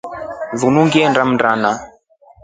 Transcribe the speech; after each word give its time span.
Linu 0.59 0.81
ngilinda 0.87 1.21
Mndana. 1.29 1.71